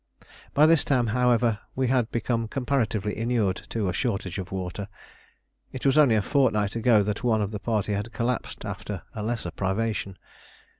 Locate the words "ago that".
6.75-7.23